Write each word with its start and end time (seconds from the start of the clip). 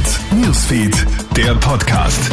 Hit 0.00 0.20
Newsfeed, 0.32 1.06
der 1.36 1.54
Podcast. 1.56 2.30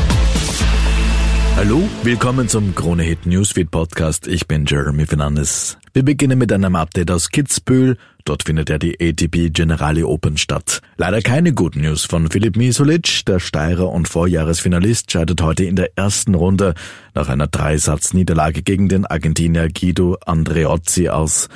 Hallo, 1.58 1.84
willkommen 2.02 2.48
zum 2.48 2.74
Krone 2.74 3.04
Hit 3.04 3.26
Newsfeed 3.26 3.70
Podcast. 3.70 4.26
Ich 4.26 4.48
bin 4.48 4.66
Jeremy 4.66 5.06
Fernandes. 5.06 5.78
Wir 5.92 6.04
beginnen 6.04 6.40
mit 6.40 6.54
einem 6.54 6.78
Update 6.78 7.12
aus 7.12 7.30
Kitzbühel. 7.30 7.98
Dort 8.24 8.44
findet 8.44 8.70
ja 8.70 8.78
die 8.78 8.98
ATP 9.02 9.50
Generali 9.50 10.04
Open 10.04 10.38
statt. 10.38 10.82
Leider 10.96 11.22
keine 11.22 11.52
guten 11.52 11.82
News 11.82 12.06
von 12.06 12.32
Filip 12.32 12.56
Misolic. 12.56 13.26
Der 13.26 13.42
Steirer 13.42 13.92
und 13.92 14.08
Vorjahresfinalist 14.08 15.12
scheidet 15.12 15.42
heute 15.42 15.66
in 15.66 15.76
der 15.76 15.98
ersten 15.98 16.36
Runde 16.36 16.74
nach 17.16 17.28
einer 17.28 17.48
Dreisatzniederlage 17.48 18.62
gegen 18.62 18.88
den 18.88 19.06
Argentinier 19.06 19.68
Guido 19.68 20.16
Andreozzi 20.26 21.10
aus. 21.10 21.50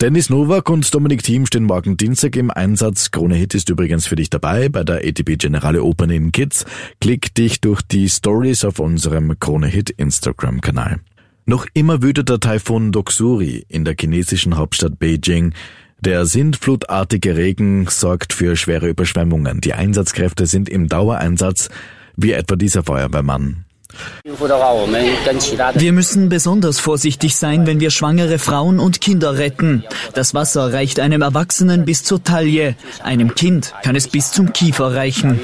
Dennis 0.00 0.30
Novak 0.30 0.70
und 0.70 0.94
Dominik 0.94 1.24
Thiem 1.24 1.44
stehen 1.44 1.64
morgen 1.64 1.96
Dienstag 1.96 2.36
im 2.36 2.52
Einsatz. 2.52 3.10
Krone 3.10 3.34
Hit 3.34 3.56
ist 3.56 3.68
übrigens 3.68 4.06
für 4.06 4.14
dich 4.14 4.30
dabei 4.30 4.68
bei 4.68 4.84
der 4.84 4.98
ATP 4.98 5.36
Generale 5.36 5.82
Open 5.82 6.08
in 6.10 6.30
Kids. 6.30 6.64
Klick 7.00 7.34
dich 7.34 7.60
durch 7.60 7.82
die 7.82 8.08
Stories 8.08 8.64
auf 8.64 8.78
unserem 8.78 9.40
Krone 9.40 9.66
Hit 9.66 9.90
Instagram 9.90 10.60
Kanal. 10.60 11.00
Noch 11.46 11.66
immer 11.74 12.00
wütet 12.00 12.28
der 12.28 12.38
Taifun 12.38 12.92
Doksuri 12.92 13.66
in 13.68 13.84
der 13.84 13.96
chinesischen 13.98 14.56
Hauptstadt 14.56 15.00
Beijing. 15.00 15.52
Der 15.98 16.26
sintflutartige 16.26 17.36
Regen 17.36 17.88
sorgt 17.88 18.32
für 18.32 18.54
schwere 18.54 18.88
Überschwemmungen. 18.88 19.60
Die 19.60 19.74
Einsatzkräfte 19.74 20.46
sind 20.46 20.68
im 20.68 20.86
Dauereinsatz, 20.86 21.70
wie 22.14 22.30
etwa 22.30 22.54
dieser 22.54 22.84
Feuerwehrmann. 22.84 23.64
Wir 25.74 25.92
müssen 25.92 26.28
besonders 26.28 26.78
vorsichtig 26.78 27.36
sein, 27.36 27.66
wenn 27.66 27.80
wir 27.80 27.90
schwangere 27.90 28.38
Frauen 28.38 28.78
und 28.78 29.00
Kinder 29.00 29.38
retten. 29.38 29.84
Das 30.14 30.34
Wasser 30.34 30.72
reicht 30.72 31.00
einem 31.00 31.22
Erwachsenen 31.22 31.84
bis 31.84 32.04
zur 32.04 32.22
Taille. 32.22 32.76
Einem 33.02 33.34
Kind 33.34 33.74
kann 33.82 33.96
es 33.96 34.08
bis 34.08 34.30
zum 34.32 34.52
Kiefer 34.52 34.94
reichen. 34.94 35.40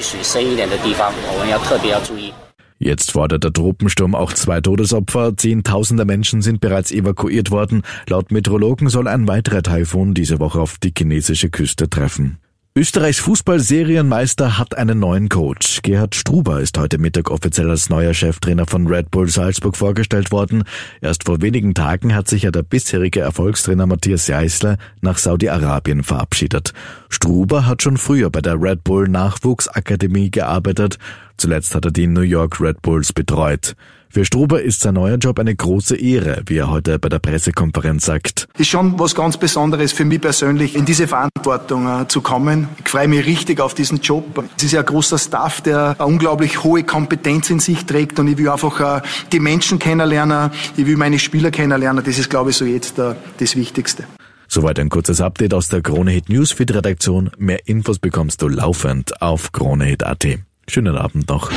Jetzt 2.78 3.12
fordert 3.12 3.44
der 3.44 3.52
Tropensturm 3.52 4.14
auch 4.14 4.32
zwei 4.32 4.60
Todesopfer. 4.60 5.36
Zehntausende 5.36 6.04
Menschen 6.04 6.42
sind 6.42 6.60
bereits 6.60 6.92
evakuiert 6.92 7.50
worden. 7.50 7.82
Laut 8.08 8.30
Meteorologen 8.30 8.88
soll 8.88 9.08
ein 9.08 9.26
weiterer 9.26 9.62
Taifun 9.62 10.12
diese 10.12 10.38
Woche 10.38 10.60
auf 10.60 10.76
die 10.78 10.92
chinesische 10.96 11.48
Küste 11.48 11.88
treffen. 11.88 12.38
Österreichs 12.76 13.20
Fußballserienmeister 13.20 14.58
hat 14.58 14.76
einen 14.76 14.98
neuen 14.98 15.28
Coach. 15.28 15.82
Gerhard 15.82 16.16
Struber 16.16 16.60
ist 16.60 16.76
heute 16.76 16.98
Mittag 16.98 17.30
offiziell 17.30 17.70
als 17.70 17.88
neuer 17.88 18.12
Cheftrainer 18.14 18.66
von 18.66 18.88
Red 18.88 19.12
Bull 19.12 19.28
Salzburg 19.28 19.76
vorgestellt 19.76 20.32
worden. 20.32 20.64
Erst 21.00 21.22
vor 21.22 21.40
wenigen 21.40 21.74
Tagen 21.74 22.16
hat 22.16 22.26
sich 22.26 22.42
ja 22.42 22.50
der 22.50 22.64
bisherige 22.64 23.20
Erfolgstrainer 23.20 23.86
Matthias 23.86 24.26
Jeißler 24.26 24.78
nach 25.02 25.18
Saudi-Arabien 25.18 26.02
verabschiedet. 26.02 26.72
Struber 27.10 27.64
hat 27.64 27.80
schon 27.80 27.96
früher 27.96 28.28
bei 28.30 28.40
der 28.40 28.60
Red 28.60 28.82
Bull 28.82 29.06
Nachwuchsakademie 29.06 30.32
gearbeitet. 30.32 30.98
Zuletzt 31.36 31.74
hat 31.74 31.84
er 31.84 31.90
die 31.90 32.06
New 32.06 32.20
York 32.20 32.60
Red 32.60 32.82
Bulls 32.82 33.12
betreut. 33.12 33.74
Für 34.14 34.24
Struber 34.24 34.62
ist 34.62 34.80
sein 34.80 34.94
neuer 34.94 35.16
Job 35.16 35.40
eine 35.40 35.56
große 35.56 35.96
Ehre, 35.96 36.42
wie 36.46 36.58
er 36.58 36.70
heute 36.70 37.00
bei 37.00 37.08
der 37.08 37.18
Pressekonferenz 37.18 38.04
sagt. 38.04 38.46
Ist 38.56 38.68
schon 38.68 38.96
was 38.96 39.16
ganz 39.16 39.36
Besonderes 39.36 39.90
für 39.90 40.04
mich 40.04 40.20
persönlich, 40.20 40.76
in 40.76 40.84
diese 40.84 41.08
Verantwortung 41.08 41.88
äh, 41.88 42.06
zu 42.06 42.20
kommen. 42.20 42.68
Ich 42.78 42.88
freue 42.88 43.08
mich 43.08 43.26
richtig 43.26 43.58
auf 43.58 43.74
diesen 43.74 43.98
Job. 44.00 44.44
Es 44.56 44.62
ist 44.62 44.70
ja 44.70 44.80
ein 44.80 44.86
großer 44.86 45.18
Staff, 45.18 45.62
der 45.62 45.96
eine 45.98 46.06
unglaublich 46.06 46.62
hohe 46.62 46.84
Kompetenz 46.84 47.50
in 47.50 47.58
sich 47.58 47.86
trägt 47.86 48.20
und 48.20 48.28
ich 48.28 48.38
will 48.38 48.48
einfach 48.48 48.98
äh, 48.98 49.02
die 49.32 49.40
Menschen 49.40 49.80
kennenlernen, 49.80 50.52
ich 50.76 50.86
will 50.86 50.96
meine 50.96 51.18
Spieler 51.18 51.50
kennenlernen. 51.50 52.04
Das 52.04 52.16
ist, 52.16 52.30
glaube 52.30 52.50
ich, 52.50 52.56
so 52.56 52.64
jetzt 52.64 53.00
äh, 53.00 53.16
das 53.38 53.56
Wichtigste. 53.56 54.04
Soweit 54.46 54.78
ein 54.78 54.90
kurzes 54.90 55.20
Update 55.20 55.54
aus 55.54 55.70
der 55.70 55.82
Kronehit 55.82 56.28
Newsfeed 56.28 56.72
Redaktion. 56.72 57.32
Mehr 57.36 57.66
Infos 57.66 57.98
bekommst 57.98 58.42
du 58.42 58.46
laufend 58.46 59.20
auf 59.20 59.50
kronehit.at. 59.50 60.38
Schönen 60.68 60.96
Abend 60.96 61.28
noch. 61.28 61.50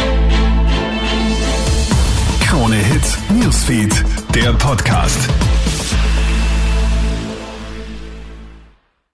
Krone 2.45 2.75
Hit 2.75 3.17
Newsfeed, 3.41 4.03
der 4.33 4.53
Podcast. 4.53 5.29